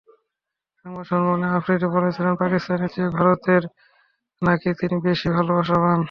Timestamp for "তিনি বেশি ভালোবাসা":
4.79-5.75